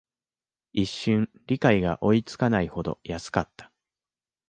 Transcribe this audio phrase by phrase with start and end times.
[0.73, 3.71] 一瞬、理解が追いつかないほど安かった